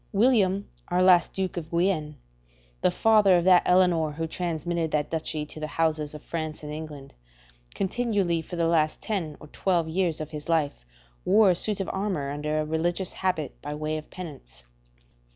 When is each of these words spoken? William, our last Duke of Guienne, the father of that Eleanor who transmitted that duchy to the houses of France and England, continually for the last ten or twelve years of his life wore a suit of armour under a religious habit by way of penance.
William, 0.13 0.67
our 0.87 1.03
last 1.03 1.31
Duke 1.31 1.57
of 1.57 1.69
Guienne, 1.69 2.15
the 2.81 2.89
father 2.89 3.37
of 3.37 3.43
that 3.43 3.61
Eleanor 3.67 4.13
who 4.13 4.25
transmitted 4.25 4.89
that 4.89 5.11
duchy 5.11 5.45
to 5.45 5.59
the 5.59 5.67
houses 5.67 6.15
of 6.15 6.23
France 6.23 6.63
and 6.63 6.73
England, 6.73 7.13
continually 7.75 8.41
for 8.41 8.55
the 8.55 8.65
last 8.65 8.99
ten 8.99 9.37
or 9.39 9.45
twelve 9.49 9.87
years 9.87 10.19
of 10.19 10.31
his 10.31 10.49
life 10.49 10.83
wore 11.23 11.51
a 11.51 11.55
suit 11.55 11.79
of 11.79 11.89
armour 11.93 12.31
under 12.31 12.59
a 12.59 12.65
religious 12.65 13.13
habit 13.13 13.61
by 13.61 13.75
way 13.75 13.95
of 13.95 14.09
penance. 14.09 14.65